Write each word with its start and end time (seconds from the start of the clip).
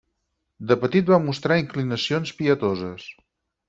De 0.71 0.77
petit 0.85 1.13
va 1.15 1.21
mostrar 1.27 1.61
inclinacions 1.67 2.37
pietoses. 2.43 3.11